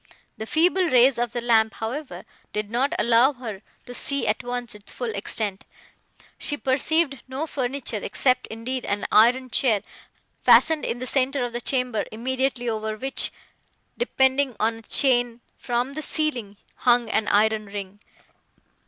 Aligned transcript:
The 0.35 0.47
feeble 0.47 0.89
rays 0.89 1.19
of 1.19 1.31
the 1.31 1.41
lamp, 1.41 1.75
however, 1.75 2.25
did 2.53 2.71
not 2.71 2.95
allow 2.97 3.33
her 3.33 3.61
to 3.85 3.93
see 3.93 4.25
at 4.25 4.43
once 4.43 4.73
its 4.73 4.91
full 4.91 5.11
extent; 5.13 5.63
she 6.39 6.57
perceived 6.57 7.21
no 7.27 7.45
furniture, 7.45 7.99
except, 8.01 8.47
indeed, 8.47 8.83
an 8.85 9.05
iron 9.11 9.51
chair, 9.51 9.83
fastened 10.41 10.85
in 10.85 10.97
the 10.97 11.05
centre 11.05 11.43
of 11.43 11.53
the 11.53 11.61
chamber, 11.61 12.03
immediately 12.11 12.67
over 12.67 12.97
which, 12.97 13.31
depending 13.95 14.55
on 14.59 14.77
a 14.79 14.81
chain 14.81 15.39
from 15.59 15.93
the 15.93 16.01
ceiling, 16.01 16.57
hung 16.77 17.07
an 17.07 17.27
iron 17.27 17.67
ring. 17.67 17.99